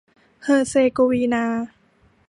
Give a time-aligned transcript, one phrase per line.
[0.43, 1.45] เฮอร์เซโกวีนา